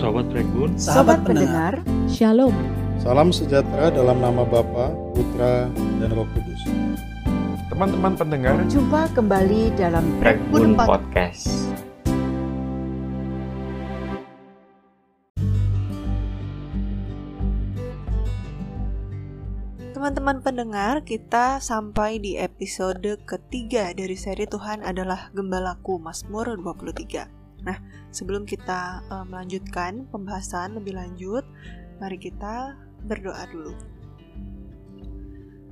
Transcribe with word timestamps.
Sobat 0.00 0.32
Regun, 0.32 0.80
Sobat 0.80 1.20
pendengar, 1.28 1.76
Shalom. 2.08 2.56
Salam 3.04 3.28
sejahtera 3.28 3.92
dalam 3.92 4.16
nama 4.16 4.48
Bapa, 4.48 4.96
Putra, 5.12 5.68
dan 6.00 6.08
Roh 6.16 6.24
Kudus. 6.32 6.64
teman-teman 7.68 8.16
pendengar, 8.16 8.56
jumpa 8.72 9.12
kembali 9.12 9.76
dalam 9.76 10.04
Pod- 10.48 10.88
Podcast. 10.88 11.52
Teman-teman 19.92 20.40
pendengar, 20.40 21.04
kita 21.04 21.60
sampai 21.60 22.16
di 22.16 22.40
episode 22.40 23.20
ketiga 23.28 23.92
dari 23.92 24.16
seri 24.16 24.48
Tuhan 24.48 24.80
adalah 24.80 25.28
Gembalaku 25.36 26.00
Mazmur 26.00 26.56
23. 26.56 27.39
Nah, 27.64 27.76
sebelum 28.10 28.48
kita 28.48 29.04
eh, 29.04 29.26
melanjutkan 29.28 30.08
pembahasan 30.08 30.80
lebih 30.80 30.96
lanjut, 30.96 31.44
mari 32.00 32.16
kita 32.16 32.76
berdoa 33.04 33.44
dulu. 33.48 33.74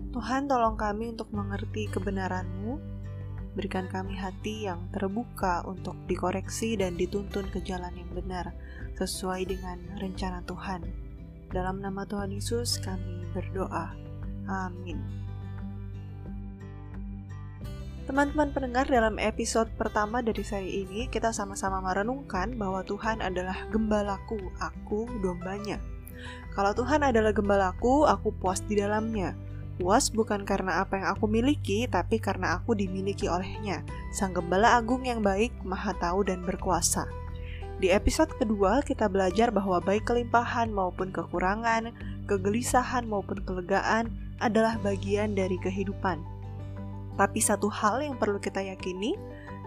Tuhan 0.08 0.48
tolong 0.48 0.74
kami 0.74 1.12
untuk 1.12 1.28
mengerti 1.36 1.86
kebenaran-Mu, 1.92 2.80
berikan 3.52 3.86
kami 3.92 4.16
hati 4.16 4.64
yang 4.66 4.88
terbuka 4.88 5.62
untuk 5.68 5.94
dikoreksi 6.08 6.80
dan 6.80 6.96
dituntun 6.96 7.52
ke 7.52 7.60
jalan 7.60 7.92
yang 7.92 8.08
benar 8.16 8.56
sesuai 8.96 9.44
dengan 9.46 9.78
rencana 10.00 10.40
Tuhan. 10.48 10.80
Dalam 11.52 11.84
nama 11.84 12.08
Tuhan 12.08 12.32
Yesus 12.32 12.80
kami 12.80 13.28
berdoa. 13.36 13.92
Amin. 14.48 15.27
Teman-teman 18.08 18.48
pendengar, 18.56 18.88
dalam 18.88 19.20
episode 19.20 19.68
pertama 19.76 20.24
dari 20.24 20.40
seri 20.40 20.80
ini, 20.80 21.12
kita 21.12 21.28
sama-sama 21.28 21.84
merenungkan 21.84 22.56
bahwa 22.56 22.80
Tuhan 22.80 23.20
adalah 23.20 23.68
gembalaku, 23.68 24.48
aku 24.64 25.04
dombanya. 25.20 25.76
Kalau 26.56 26.72
Tuhan 26.72 27.04
adalah 27.04 27.36
gembalaku, 27.36 28.08
aku 28.08 28.32
puas 28.32 28.64
di 28.64 28.80
dalamnya. 28.80 29.36
Puas 29.76 30.08
bukan 30.08 30.48
karena 30.48 30.80
apa 30.80 30.96
yang 30.96 31.12
aku 31.12 31.28
miliki, 31.28 31.84
tapi 31.84 32.16
karena 32.16 32.56
aku 32.56 32.72
dimiliki 32.72 33.28
olehnya. 33.28 33.84
Sang 34.16 34.32
gembala 34.32 34.80
agung 34.80 35.04
yang 35.04 35.20
baik, 35.20 35.52
maha 35.60 35.92
tahu 36.00 36.24
dan 36.24 36.40
berkuasa. 36.40 37.04
Di 37.76 37.92
episode 37.92 38.32
kedua, 38.40 38.80
kita 38.88 39.04
belajar 39.12 39.52
bahwa 39.52 39.84
baik 39.84 40.08
kelimpahan 40.08 40.72
maupun 40.72 41.12
kekurangan, 41.12 41.92
kegelisahan 42.24 43.04
maupun 43.04 43.44
kelegaan 43.44 44.08
adalah 44.40 44.80
bagian 44.80 45.36
dari 45.36 45.60
kehidupan. 45.60 46.37
Tapi 47.18 47.42
satu 47.42 47.66
hal 47.66 47.98
yang 48.00 48.14
perlu 48.14 48.38
kita 48.38 48.62
yakini, 48.62 49.18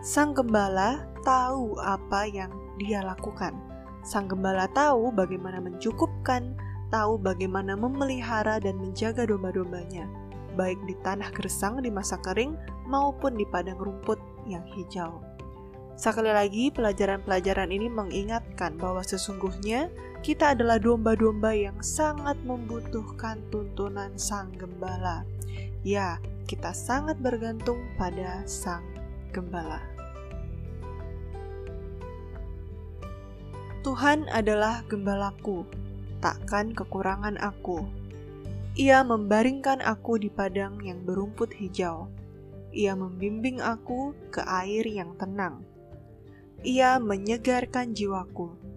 Sang 0.02 0.32
Gembala 0.32 1.06
tahu 1.22 1.78
apa 1.78 2.26
yang 2.26 2.50
dia 2.80 3.04
lakukan. 3.04 3.54
Sang 4.02 4.26
Gembala 4.26 4.66
tahu 4.72 5.12
bagaimana 5.14 5.60
mencukupkan, 5.60 6.56
tahu 6.90 7.20
bagaimana 7.22 7.78
memelihara 7.78 8.58
dan 8.58 8.80
menjaga 8.82 9.28
domba-dombanya, 9.28 10.10
baik 10.56 10.80
di 10.90 10.96
tanah 11.06 11.30
gersang 11.36 11.84
di 11.84 11.94
masa 11.94 12.18
kering 12.24 12.58
maupun 12.90 13.38
di 13.38 13.46
padang 13.46 13.78
rumput 13.78 14.18
yang 14.50 14.66
hijau. 14.74 15.22
Sekali 16.00 16.34
lagi, 16.34 16.74
pelajaran-pelajaran 16.74 17.70
ini 17.70 17.86
mengingatkan 17.92 18.80
bahwa 18.80 19.06
sesungguhnya 19.06 19.92
kita 20.22 20.54
adalah 20.54 20.78
domba-domba 20.78 21.50
yang 21.50 21.82
sangat 21.82 22.38
membutuhkan 22.46 23.42
tuntunan 23.50 24.14
Sang 24.22 24.54
Gembala. 24.54 25.26
Ya, 25.82 26.22
kita 26.46 26.78
sangat 26.78 27.18
bergantung 27.18 27.82
pada 27.98 28.46
Sang 28.46 28.86
Gembala. 29.34 29.82
Tuhan 33.82 34.30
adalah 34.30 34.86
gembalaku, 34.86 35.66
takkan 36.22 36.70
kekurangan 36.78 37.42
aku. 37.42 37.82
Ia 38.78 39.02
membaringkan 39.02 39.82
aku 39.82 40.22
di 40.22 40.30
padang 40.30 40.78
yang 40.86 41.02
berumput 41.02 41.50
hijau. 41.58 42.06
Ia 42.70 42.94
membimbing 42.94 43.58
aku 43.58 44.14
ke 44.30 44.46
air 44.46 44.86
yang 44.86 45.18
tenang. 45.18 45.66
Ia 46.62 47.02
menyegarkan 47.02 47.98
jiwaku. 47.98 48.71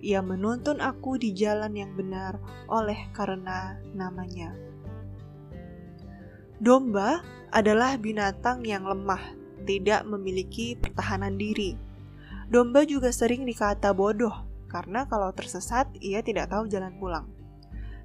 Ia 0.00 0.24
menuntun 0.24 0.80
aku 0.80 1.20
di 1.20 1.36
jalan 1.36 1.76
yang 1.76 1.92
benar 1.92 2.40
oleh 2.72 3.12
karena 3.12 3.76
namanya. 3.92 4.56
Domba 6.56 7.20
adalah 7.52 8.00
binatang 8.00 8.64
yang 8.64 8.88
lemah, 8.88 9.20
tidak 9.68 10.04
memiliki 10.08 10.76
pertahanan 10.76 11.36
diri. 11.36 11.76
Domba 12.48 12.84
juga 12.88 13.12
sering 13.12 13.44
dikata 13.44 13.92
bodoh, 13.92 14.32
karena 14.72 15.04
kalau 15.04 15.32
tersesat 15.36 15.88
ia 16.00 16.24
tidak 16.24 16.48
tahu 16.48 16.68
jalan 16.68 16.96
pulang. 16.96 17.26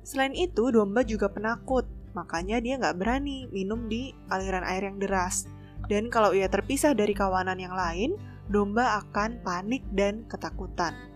Selain 0.04 0.36
itu, 0.36 0.72
domba 0.72 1.02
juga 1.04 1.32
penakut, 1.32 1.88
makanya 2.12 2.60
dia 2.60 2.76
nggak 2.76 2.96
berani 3.00 3.48
minum 3.52 3.88
di 3.88 4.12
aliran 4.32 4.68
air 4.68 4.88
yang 4.88 5.00
deras. 5.00 5.48
Dan 5.88 6.12
kalau 6.12 6.36
ia 6.36 6.52
terpisah 6.52 6.92
dari 6.92 7.16
kawanan 7.16 7.58
yang 7.58 7.74
lain, 7.74 8.20
domba 8.52 9.02
akan 9.02 9.42
panik 9.42 9.82
dan 9.96 10.24
ketakutan. 10.30 11.15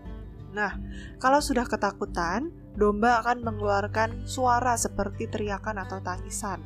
Nah, 0.50 0.74
kalau 1.22 1.38
sudah 1.38 1.66
ketakutan, 1.66 2.50
domba 2.74 3.22
akan 3.22 3.46
mengeluarkan 3.46 4.26
suara 4.26 4.74
seperti 4.74 5.30
teriakan 5.30 5.82
atau 5.86 6.02
tangisan, 6.02 6.58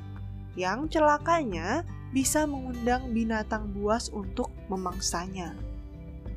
yang 0.56 0.88
celakanya 0.88 1.84
bisa 2.14 2.46
mengundang 2.46 3.10
binatang 3.10 3.74
buas 3.74 4.08
untuk 4.14 4.48
memangsanya. 4.70 5.52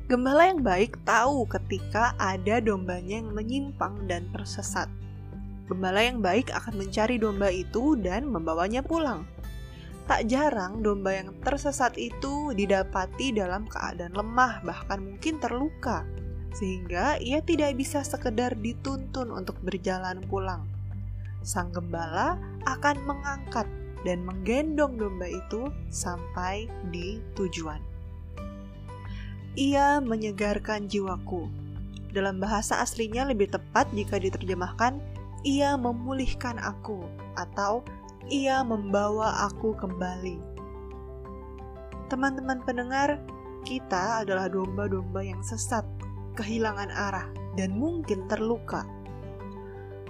Gembala 0.08 0.48
yang 0.48 0.64
baik 0.64 0.96
tahu 1.04 1.44
ketika 1.52 2.16
ada 2.16 2.64
dombanya 2.64 3.20
yang 3.20 3.30
menyimpang 3.36 4.08
dan 4.08 4.24
tersesat. 4.32 4.88
Gembala 5.68 6.00
yang 6.00 6.24
baik 6.24 6.48
akan 6.48 6.80
mencari 6.80 7.20
domba 7.20 7.52
itu 7.52 7.92
dan 8.00 8.24
membawanya 8.24 8.80
pulang. 8.80 9.28
Tak 10.08 10.24
jarang 10.24 10.80
domba 10.80 11.12
yang 11.12 11.36
tersesat 11.44 11.92
itu 12.00 12.56
didapati 12.56 13.36
dalam 13.36 13.68
keadaan 13.68 14.16
lemah, 14.16 14.64
bahkan 14.64 15.04
mungkin 15.04 15.36
terluka, 15.36 16.08
sehingga 16.56 17.20
ia 17.20 17.42
tidak 17.44 17.76
bisa 17.76 18.00
sekedar 18.00 18.56
dituntun 18.56 19.32
untuk 19.32 19.58
berjalan 19.60 20.20
pulang. 20.26 20.64
Sang 21.44 21.70
gembala 21.70 22.36
akan 22.66 22.96
mengangkat 23.04 23.68
dan 24.06 24.22
menggendong 24.22 24.98
domba 24.98 25.26
itu 25.26 25.70
sampai 25.90 26.70
di 26.90 27.18
tujuan. 27.34 27.82
Ia 29.58 29.98
menyegarkan 29.98 30.86
jiwaku. 30.86 31.50
Dalam 32.14 32.38
bahasa 32.38 32.78
aslinya 32.78 33.26
lebih 33.26 33.50
tepat 33.50 33.90
jika 33.90 34.16
diterjemahkan, 34.22 35.02
ia 35.42 35.74
memulihkan 35.74 36.56
aku 36.62 37.04
atau 37.34 37.82
ia 38.30 38.62
membawa 38.62 39.48
aku 39.50 39.74
kembali. 39.76 40.38
Teman-teman 42.08 42.64
pendengar, 42.64 43.20
kita 43.66 44.24
adalah 44.24 44.48
domba-domba 44.48 45.20
yang 45.20 45.44
sesat, 45.44 45.84
kehilangan 46.38 46.94
arah, 46.94 47.26
dan 47.58 47.74
mungkin 47.74 48.30
terluka. 48.30 48.86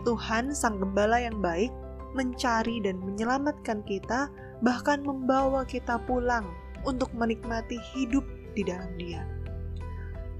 Tuhan, 0.04 0.52
Sang 0.52 0.76
Gembala 0.76 1.24
yang 1.24 1.40
baik, 1.40 1.72
mencari 2.12 2.84
dan 2.84 3.00
menyelamatkan 3.00 3.80
kita, 3.88 4.28
bahkan 4.60 5.00
membawa 5.00 5.64
kita 5.64 5.96
pulang 6.04 6.44
untuk 6.84 7.08
menikmati 7.16 7.80
hidup 7.96 8.22
di 8.52 8.62
dalam 8.68 8.92
Dia. 9.00 9.24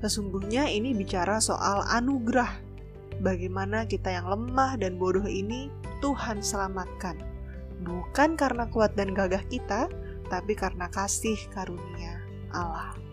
Sesungguhnya, 0.05 0.69
ini 0.69 0.93
bicara 0.93 1.41
soal 1.41 1.83
anugerah. 1.89 2.69
Bagaimana 3.19 3.83
kita 3.89 4.15
yang 4.15 4.31
lemah 4.31 4.79
dan 4.79 4.95
bodoh 4.95 5.27
ini 5.27 5.75
Tuhan 5.99 6.39
selamatkan 6.39 7.19
bukan 7.83 8.35
karena 8.35 8.67
kuat 8.71 8.95
dan 8.99 9.15
gagah 9.15 9.43
kita, 9.47 9.87
tapi 10.27 10.53
karena 10.59 10.91
kasih 10.91 11.39
karunia 11.55 12.19
Allah. 12.51 13.08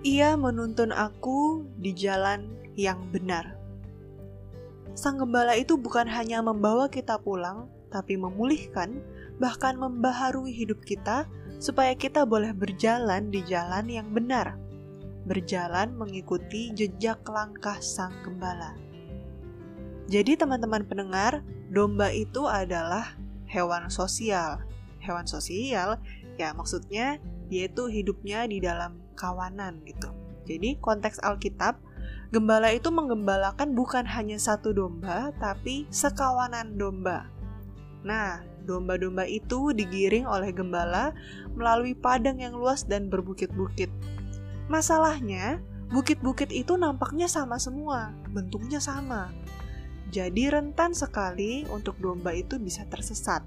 Ia 0.00 0.32
menuntun 0.32 0.96
aku 0.96 1.68
di 1.76 1.92
jalan 1.92 2.56
yang 2.72 3.12
benar. 3.12 3.52
Sang 4.96 5.20
gembala 5.20 5.52
itu 5.60 5.76
bukan 5.76 6.08
hanya 6.08 6.40
membawa 6.40 6.88
kita 6.88 7.20
pulang, 7.20 7.68
tapi 7.92 8.16
memulihkan, 8.16 9.04
bahkan 9.36 9.76
membaharui 9.76 10.56
hidup 10.56 10.80
kita 10.88 11.28
supaya 11.60 11.92
kita 11.92 12.24
boleh 12.24 12.56
berjalan 12.56 13.28
di 13.28 13.44
jalan 13.44 13.92
yang 13.92 14.08
benar. 14.08 14.56
Berjalan 15.28 15.92
mengikuti 15.92 16.72
jejak 16.72 17.20
langkah 17.28 17.76
sang 17.84 18.16
gembala. 18.24 18.72
Jadi 20.08 20.32
teman-teman 20.32 20.80
pendengar, 20.88 21.44
domba 21.68 22.08
itu 22.08 22.48
adalah 22.48 23.20
hewan 23.52 23.92
sosial. 23.92 24.64
Hewan 25.04 25.28
sosial 25.28 26.00
ya 26.40 26.56
maksudnya 26.56 27.20
dia 27.52 27.68
itu 27.68 27.84
hidupnya 27.92 28.48
di 28.48 28.64
dalam 28.64 28.96
kawanan 29.20 29.84
gitu. 29.84 30.08
Jadi 30.48 30.80
konteks 30.80 31.20
Alkitab, 31.20 31.76
gembala 32.32 32.72
itu 32.72 32.88
menggembalakan 32.88 33.76
bukan 33.76 34.08
hanya 34.08 34.40
satu 34.40 34.72
domba, 34.72 35.36
tapi 35.36 35.84
sekawanan 35.92 36.80
domba. 36.80 37.28
Nah, 38.00 38.40
domba-domba 38.64 39.28
itu 39.28 39.76
digiring 39.76 40.24
oleh 40.24 40.56
gembala 40.56 41.12
melalui 41.52 41.92
padang 41.92 42.40
yang 42.40 42.56
luas 42.56 42.88
dan 42.88 43.12
berbukit-bukit. 43.12 43.92
Masalahnya, 44.72 45.60
Bukit-bukit 45.90 46.54
itu 46.54 46.78
nampaknya 46.78 47.26
sama 47.26 47.58
semua, 47.58 48.14
bentuknya 48.30 48.78
sama. 48.78 49.34
Jadi 50.14 50.46
rentan 50.46 50.94
sekali 50.94 51.66
untuk 51.66 51.98
domba 51.98 52.30
itu 52.30 52.62
bisa 52.62 52.86
tersesat. 52.86 53.42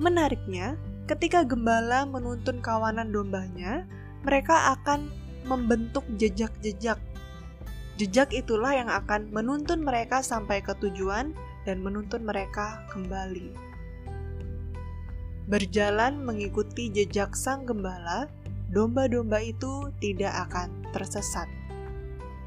Menariknya, 0.00 0.80
ketika 1.04 1.44
gembala 1.44 2.08
menuntun 2.08 2.64
kawanan 2.64 3.12
dombanya, 3.12 3.84
mereka 4.24 4.74
akan 4.80 5.12
membentuk 5.44 6.02
jejak-jejak. 6.16 6.96
Jejak 7.94 8.34
itulah 8.34 8.74
yang 8.74 8.90
akan 8.90 9.30
menuntun 9.30 9.84
mereka 9.84 10.24
sampai 10.24 10.64
ke 10.64 10.74
tujuan 10.82 11.30
dan 11.62 11.78
menuntun 11.84 12.26
mereka 12.26 12.82
kembali. 12.90 13.54
Berjalan 15.44 16.24
mengikuti 16.24 16.88
jejak 16.88 17.36
sang 17.36 17.68
gembala, 17.68 18.26
domba-domba 18.72 19.44
itu 19.44 19.92
tidak 20.00 20.48
akan 20.48 20.72
tersesat. 20.90 21.46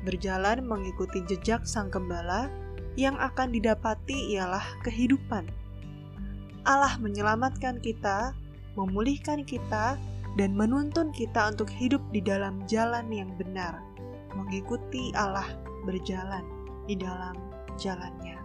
Berjalan 0.01 0.65
mengikuti 0.65 1.21
jejak 1.30 1.63
sang 1.63 1.94
gembala, 1.94 2.50
yang 2.97 3.13
akan 3.21 3.53
didapati 3.53 4.33
ialah 4.33 4.65
kehidupan. 4.81 5.45
Allah 6.65 6.97
menyelamatkan 6.97 7.77
kita, 7.80 8.33
memulihkan 8.73 9.45
kita, 9.45 10.01
dan 10.38 10.54
menuntun 10.54 11.10
kita 11.10 11.50
untuk 11.50 11.68
hidup 11.68 12.00
di 12.13 12.22
dalam 12.22 12.62
jalan 12.69 13.10
yang 13.10 13.34
benar, 13.42 13.81
mengikuti 14.38 15.10
Allah 15.18 15.50
berjalan 15.84 16.45
di 16.86 16.94
dalam 16.94 17.34
jalannya. 17.81 18.38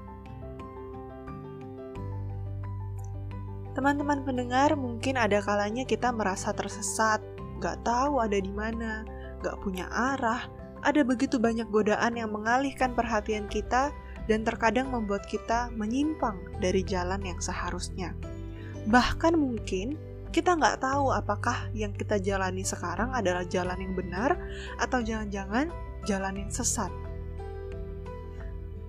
Teman-teman 3.72 4.20
pendengar, 4.24 4.76
mungkin 4.76 5.16
ada 5.16 5.40
kalanya 5.40 5.84
kita 5.88 6.12
merasa 6.12 6.52
tersesat, 6.52 7.24
gak 7.60 7.80
tahu 7.84 8.20
ada 8.20 8.36
di 8.36 8.52
mana, 8.52 9.04
gak 9.40 9.60
punya 9.64 9.88
arah, 9.88 10.44
ada 10.84 11.00
begitu 11.04 11.40
banyak 11.40 11.68
godaan 11.72 12.16
yang 12.16 12.32
mengalihkan 12.32 12.92
perhatian 12.92 13.48
kita 13.48 13.92
dan 14.28 14.44
terkadang 14.44 14.92
membuat 14.92 15.24
kita 15.24 15.72
menyimpang 15.72 16.36
dari 16.60 16.84
jalan 16.84 17.20
yang 17.24 17.40
seharusnya. 17.40 18.12
Bahkan 18.92 19.40
mungkin 19.40 19.96
kita 20.32 20.56
nggak 20.56 20.80
tahu 20.80 21.12
apakah 21.12 21.68
yang 21.76 21.92
kita 21.92 22.16
jalani 22.16 22.64
sekarang 22.64 23.12
adalah 23.12 23.44
jalan 23.44 23.76
yang 23.76 23.92
benar 23.92 24.40
atau 24.80 25.04
jangan-jangan 25.04 25.68
jalan 26.08 26.34
yang 26.40 26.48
sesat. 26.50 26.88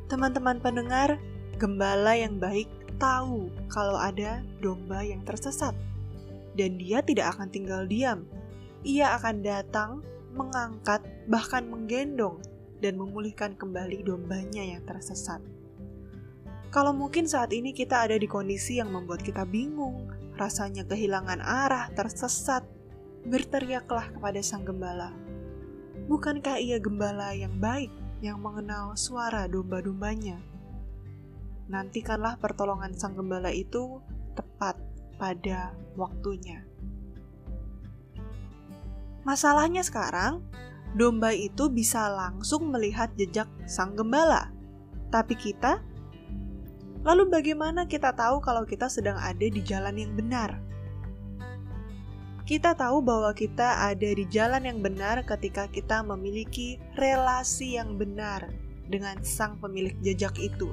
Teman-teman 0.07 0.63
pendengar, 0.63 1.19
gembala 1.59 2.15
yang 2.15 2.39
baik 2.39 2.71
tahu 2.95 3.51
kalau 3.67 3.99
ada 3.99 4.39
domba 4.63 5.03
yang 5.03 5.19
tersesat. 5.27 5.75
Dan 6.53 6.79
dia 6.79 7.03
tidak 7.03 7.35
akan 7.35 7.49
tinggal 7.49 7.83
diam. 7.89 8.23
Ia 8.85 9.17
akan 9.19 9.41
datang, 9.41 9.91
mengangkat, 10.31 11.01
bahkan 11.27 11.65
menggendong 11.65 12.39
dan 12.79 12.95
memulihkan 12.95 13.57
kembali 13.57 14.05
dombanya 14.05 14.61
yang 14.61 14.83
tersesat. 14.85 15.41
Kalau 16.69 16.93
mungkin 16.93 17.25
saat 17.25 17.53
ini 17.53 17.73
kita 17.73 18.05
ada 18.05 18.17
di 18.17 18.25
kondisi 18.29 18.77
yang 18.77 18.93
membuat 18.93 19.21
kita 19.25 19.45
bingung, 19.45 20.09
rasanya 20.37 20.83
kehilangan 20.85 21.39
arah, 21.41 21.89
tersesat, 21.93 22.65
berteriaklah 23.23 24.11
kepada 24.13 24.39
sang 24.43 24.67
gembala. 24.67 25.13
Bukankah 26.09 26.59
ia 26.59 26.81
gembala 26.81 27.31
yang 27.31 27.55
baik, 27.61 27.93
yang 28.19 28.41
mengenal 28.43 28.97
suara 28.99 29.47
domba-dombanya? 29.47 30.41
Nantikanlah 31.71 32.35
pertolongan 32.43 32.91
sang 32.97 33.15
gembala 33.15 33.53
itu 33.53 34.03
tepat 34.35 34.75
pada 35.15 35.71
waktunya. 35.95 36.67
Masalahnya 39.23 39.87
sekarang, 39.87 40.43
domba 40.99 41.31
itu 41.31 41.71
bisa 41.71 42.11
langsung 42.11 42.67
melihat 42.67 43.15
jejak 43.15 43.47
sang 43.63 43.95
gembala. 43.95 44.51
Tapi 45.07 45.39
kita 45.39 45.79
Lalu 47.03 47.27
bagaimana 47.27 47.83
kita 47.83 48.15
tahu 48.15 48.39
kalau 48.39 48.63
kita 48.63 48.87
sedang 48.87 49.19
ada 49.19 49.43
di 49.43 49.59
jalan 49.59 49.99
yang 49.99 50.15
benar? 50.15 50.55
Kita 52.47 52.75
tahu 52.75 53.03
bahwa 53.03 53.35
kita 53.35 53.91
ada 53.91 54.09
di 54.15 54.23
jalan 54.27 54.63
yang 54.63 54.79
benar 54.79 55.23
ketika 55.27 55.67
kita 55.67 55.99
memiliki 56.03 56.79
relasi 56.95 57.75
yang 57.75 57.99
benar 57.99 58.47
dengan 58.87 59.19
sang 59.23 59.59
pemilik 59.59 59.95
jejak 59.99 60.35
itu. 60.39 60.71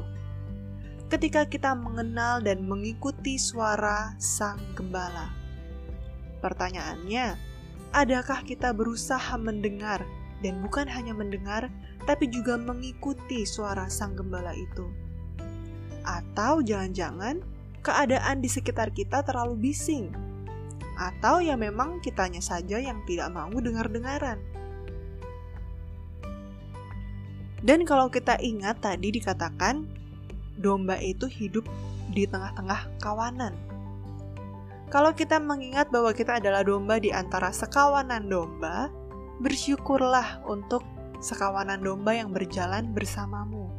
Ketika 1.11 1.50
kita 1.50 1.75
mengenal 1.75 2.38
dan 2.43 2.62
mengikuti 2.62 3.35
suara 3.35 4.15
sang 4.23 4.62
gembala. 4.79 5.35
Pertanyaannya, 6.38 7.35
adakah 7.91 8.47
kita 8.47 8.71
berusaha 8.71 9.35
mendengar 9.35 10.06
dan 10.47 10.62
bukan 10.62 10.87
hanya 10.87 11.11
mendengar, 11.11 11.67
tapi 12.06 12.31
juga 12.31 12.55
mengikuti 12.55 13.43
suara 13.43 13.91
sang 13.91 14.15
gembala 14.15 14.55
itu? 14.55 15.10
Atau 16.02 16.64
jangan-jangan 16.64 17.41
keadaan 17.81 18.44
di 18.44 18.49
sekitar 18.49 18.93
kita 18.93 19.25
terlalu 19.25 19.70
bising. 19.70 20.12
Atau 21.00 21.41
ya 21.41 21.56
memang 21.56 22.05
kitanya 22.05 22.44
saja 22.44 22.76
yang 22.76 23.00
tidak 23.08 23.32
mau 23.32 23.52
dengar-dengaran. 23.52 24.41
Dan 27.61 27.85
kalau 27.85 28.08
kita 28.08 28.41
ingat 28.41 28.81
tadi 28.81 29.12
dikatakan 29.12 29.85
domba 30.56 30.97
itu 31.00 31.29
hidup 31.29 31.69
di 32.12 32.25
tengah-tengah 32.25 33.00
kawanan. 33.00 33.52
Kalau 34.91 35.14
kita 35.14 35.38
mengingat 35.38 35.87
bahwa 35.93 36.11
kita 36.11 36.43
adalah 36.43 36.67
domba 36.67 36.99
di 36.99 37.14
antara 37.14 37.55
sekawanan 37.55 38.26
domba, 38.26 38.91
bersyukurlah 39.38 40.43
untuk 40.50 40.82
sekawanan 41.23 41.79
domba 41.79 42.17
yang 42.17 42.35
berjalan 42.35 42.91
bersamamu. 42.91 43.70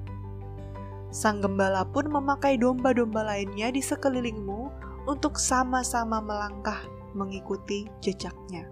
Sang 1.12 1.44
gembala 1.44 1.84
pun 1.84 2.08
memakai 2.08 2.56
domba-domba 2.56 3.28
lainnya 3.28 3.68
di 3.68 3.84
sekelilingmu 3.84 4.72
untuk 5.12 5.36
sama-sama 5.36 6.24
melangkah 6.24 6.88
mengikuti 7.12 7.84
jejaknya. 8.00 8.64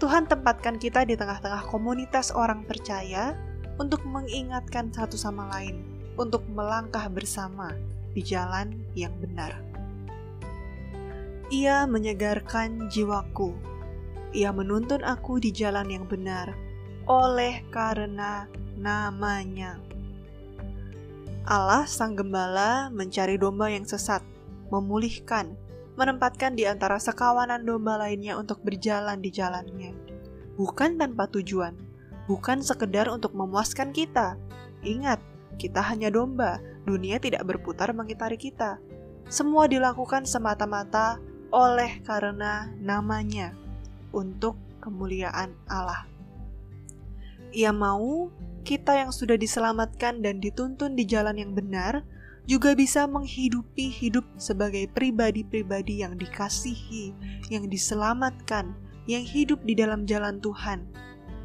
Tuhan 0.00 0.26
tempatkan 0.26 0.80
kita 0.80 1.04
di 1.06 1.14
tengah-tengah 1.14 1.68
komunitas 1.68 2.34
orang 2.34 2.64
percaya 2.64 3.36
untuk 3.76 4.02
mengingatkan 4.08 4.90
satu 4.90 5.14
sama 5.14 5.52
lain, 5.52 5.84
untuk 6.16 6.42
melangkah 6.50 7.06
bersama 7.12 7.76
di 8.16 8.24
jalan 8.24 8.72
yang 8.96 9.12
benar. 9.20 9.62
Ia 11.52 11.84
menyegarkan 11.84 12.88
jiwaku. 12.88 13.52
Ia 14.32 14.48
menuntun 14.48 15.04
aku 15.04 15.36
di 15.36 15.52
jalan 15.52 15.92
yang 15.92 16.08
benar, 16.08 16.56
oleh 17.04 17.60
karena 17.68 18.48
namanya. 18.80 19.91
Allah 21.42 21.90
sang 21.90 22.14
gembala 22.14 22.86
mencari 22.94 23.34
domba 23.34 23.66
yang 23.66 23.82
sesat, 23.82 24.22
memulihkan, 24.70 25.58
menempatkan 25.98 26.54
di 26.54 26.70
antara 26.70 27.02
sekawanan 27.02 27.66
domba 27.66 27.98
lainnya 27.98 28.38
untuk 28.38 28.62
berjalan 28.62 29.18
di 29.18 29.34
jalannya. 29.34 29.90
Bukan 30.54 31.02
tanpa 31.02 31.26
tujuan, 31.34 31.74
bukan 32.30 32.62
sekedar 32.62 33.10
untuk 33.10 33.34
memuaskan 33.34 33.90
kita. 33.90 34.38
Ingat, 34.86 35.18
kita 35.58 35.82
hanya 35.82 36.14
domba, 36.14 36.62
dunia 36.86 37.18
tidak 37.18 37.42
berputar 37.42 37.90
mengitari 37.90 38.38
kita. 38.38 38.78
Semua 39.26 39.66
dilakukan 39.66 40.22
semata-mata 40.22 41.18
oleh 41.50 41.98
karena 42.06 42.70
namanya, 42.78 43.50
untuk 44.14 44.54
kemuliaan 44.78 45.58
Allah. 45.66 46.06
Ia 47.50 47.74
mau 47.74 48.30
kita 48.62 48.94
yang 48.94 49.10
sudah 49.10 49.34
diselamatkan 49.34 50.22
dan 50.22 50.38
dituntun 50.38 50.94
di 50.94 51.02
jalan 51.06 51.38
yang 51.38 51.52
benar 51.52 52.06
juga 52.46 52.74
bisa 52.74 53.06
menghidupi 53.06 53.86
hidup 53.90 54.26
sebagai 54.34 54.90
pribadi-pribadi 54.90 56.02
yang 56.02 56.18
dikasihi, 56.18 57.14
yang 57.54 57.70
diselamatkan, 57.70 58.74
yang 59.06 59.22
hidup 59.22 59.62
di 59.62 59.78
dalam 59.78 60.06
jalan 60.10 60.42
Tuhan, 60.42 60.90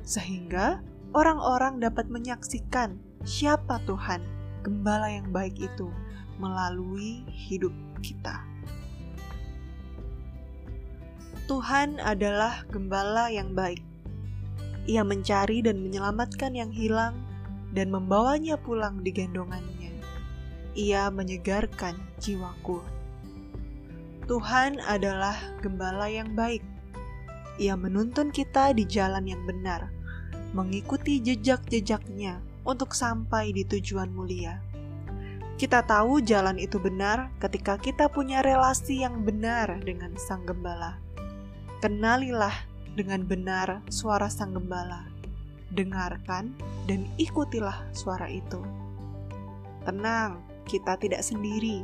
sehingga 0.01 0.81
orang-orang 1.13 1.77
dapat 1.77 2.09
menyaksikan 2.09 2.97
siapa 3.25 3.77
Tuhan, 3.85 4.25
gembala 4.65 5.09
yang 5.13 5.29
baik 5.29 5.57
itu, 5.57 5.89
melalui 6.41 7.21
hidup 7.29 7.73
kita. 8.01 8.41
Tuhan 11.45 12.01
adalah 12.03 12.67
gembala 12.73 13.31
yang 13.31 13.55
baik 13.55 13.79
ia 14.87 15.03
mencari 15.03 15.59
dan 15.59 15.83
menyelamatkan 15.83 16.55
yang 16.55 16.71
hilang 16.71 17.19
dan 17.75 17.91
membawanya 17.91 18.55
pulang 18.55 19.03
di 19.03 19.11
gendongannya. 19.11 19.91
Ia 20.73 21.11
menyegarkan 21.11 21.99
jiwaku. 22.23 22.79
Tuhan 24.31 24.79
adalah 24.83 25.35
gembala 25.59 26.07
yang 26.07 26.31
baik. 26.35 26.63
Ia 27.59 27.75
menuntun 27.75 28.31
kita 28.31 28.71
di 28.71 28.87
jalan 28.87 29.27
yang 29.27 29.43
benar, 29.43 29.91
mengikuti 30.55 31.19
jejak-jejaknya 31.19 32.39
untuk 32.63 32.95
sampai 32.95 33.51
di 33.51 33.67
tujuan 33.67 34.11
mulia. 34.11 34.59
Kita 35.57 35.81
tahu 35.81 36.21
jalan 36.21 36.61
itu 36.61 36.77
benar 36.77 37.33
ketika 37.41 37.81
kita 37.81 38.05
punya 38.13 38.45
relasi 38.45 39.01
yang 39.01 39.25
benar 39.25 39.81
dengan 39.81 40.13
Sang 40.21 40.45
Gembala. 40.45 41.01
Kenalilah 41.81 42.53
dengan 42.97 43.21
benar 43.21 43.85
suara 43.93 44.25
sang 44.25 44.57
gembala. 44.57 45.05
dengarkan, 45.75 46.55
dan 46.87 47.03
ikutilah 47.19 47.91
suara 47.91 48.31
itu. 48.31 48.63
Tenang, 49.83 50.43
kita 50.67 50.95
tidak 50.99 51.23
sendiri. 51.23 51.83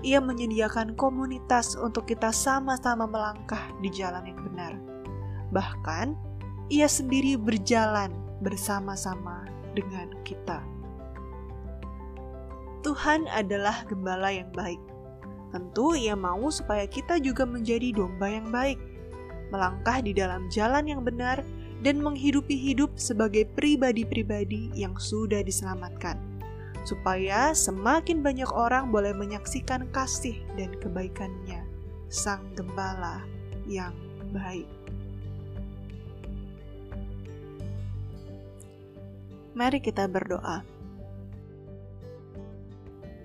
Ia 0.00 0.22
menyediakan 0.22 0.94
komunitas 0.94 1.74
untuk 1.74 2.06
kita 2.06 2.30
sama-sama 2.30 3.04
melangkah 3.04 3.60
di 3.82 3.90
jalan 3.90 4.24
yang 4.30 4.40
benar. 4.52 4.72
Bahkan, 5.50 6.14
ia 6.70 6.86
sendiri 6.86 7.34
berjalan 7.34 8.12
bersama-sama 8.44 9.48
dengan 9.74 10.12
kita. 10.22 10.62
Tuhan 12.86 13.26
adalah 13.34 13.82
gembala 13.90 14.30
yang 14.30 14.48
baik. 14.54 14.78
Tentu 15.50 15.96
ia 15.96 16.12
mau 16.12 16.46
supaya 16.52 16.84
kita 16.84 17.18
juga 17.18 17.48
menjadi 17.48 17.90
domba 17.96 18.28
yang 18.28 18.52
baik, 18.52 18.78
melangkah 19.48 20.00
di 20.02 20.12
dalam 20.12 20.46
jalan 20.52 20.84
yang 20.88 21.02
benar 21.04 21.40
dan 21.80 22.02
menghidupi 22.02 22.58
hidup 22.58 22.98
sebagai 22.98 23.46
pribadi-pribadi 23.54 24.74
yang 24.74 24.98
sudah 24.98 25.46
diselamatkan, 25.46 26.18
supaya 26.82 27.54
semakin 27.54 28.18
banyak 28.18 28.50
orang 28.50 28.90
boleh 28.90 29.14
menyaksikan 29.14 29.86
kasih 29.94 30.34
dan 30.58 30.74
kebaikannya, 30.82 31.62
Sang 32.10 32.42
Gembala 32.58 33.22
yang 33.70 33.94
baik. 34.34 34.66
Mari 39.54 39.78
kita 39.82 40.06
berdoa. 40.06 40.62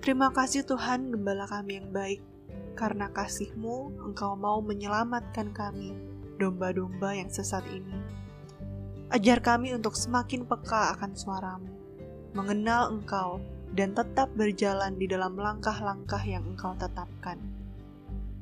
Terima 0.02 0.28
kasih 0.30 0.62
Tuhan 0.68 1.10
Gembala 1.10 1.48
kami 1.48 1.80
yang 1.80 1.88
baik, 1.90 2.20
karena 2.76 3.08
kasih-Mu 3.10 4.04
Engkau 4.04 4.36
mau 4.36 4.60
menyelamatkan 4.60 5.54
kami, 5.56 5.96
domba-domba 6.36 7.14
yang 7.14 7.30
sesat 7.30 7.62
ini. 7.70 7.96
Ajar 9.14 9.38
kami 9.44 9.70
untuk 9.76 9.94
semakin 9.94 10.48
peka 10.48 10.96
akan 10.98 11.12
suaramu, 11.14 11.70
mengenal 12.34 12.90
Engkau, 12.90 13.38
dan 13.74 13.94
tetap 13.94 14.30
berjalan 14.34 14.94
di 14.98 15.06
dalam 15.10 15.34
langkah-langkah 15.38 16.22
yang 16.26 16.42
Engkau 16.54 16.74
tetapkan. 16.78 17.38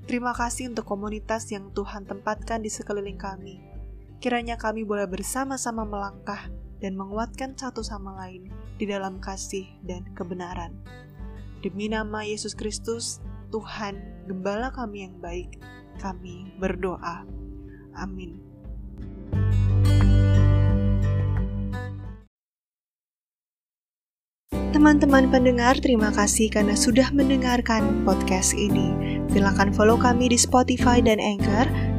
Terima 0.04 0.34
kasih 0.34 0.72
untuk 0.72 0.88
komunitas 0.88 1.48
yang 1.52 1.70
Tuhan 1.72 2.04
tempatkan 2.08 2.60
di 2.60 2.68
sekeliling 2.72 3.20
kami. 3.20 3.62
Kiranya 4.18 4.58
kami 4.58 4.82
boleh 4.82 5.06
bersama-sama 5.06 5.86
melangkah 5.86 6.50
dan 6.82 6.98
menguatkan 6.98 7.54
satu 7.54 7.80
sama 7.86 8.18
lain 8.18 8.50
di 8.76 8.84
dalam 8.90 9.22
kasih 9.22 9.66
dan 9.86 10.02
kebenaran. 10.18 10.74
Demi 11.62 11.86
nama 11.86 12.26
Yesus 12.26 12.58
Kristus, 12.58 13.22
Tuhan, 13.54 14.12
Gembala 14.26 14.70
kami 14.70 15.06
yang 15.06 15.18
baik, 15.18 15.58
kami 15.98 16.54
berdoa. 16.62 17.26
Amin. 17.96 18.52
Teman-teman 24.72 25.28
pendengar, 25.28 25.76
terima 25.78 26.08
kasih 26.16 26.48
karena 26.48 26.72
sudah 26.72 27.12
mendengarkan 27.12 28.08
podcast 28.08 28.56
ini. 28.56 29.20
Silakan 29.28 29.68
follow 29.70 30.00
kami 30.00 30.32
di 30.32 30.38
Spotify 30.40 30.98
dan 31.04 31.20
Anchor 31.20 31.91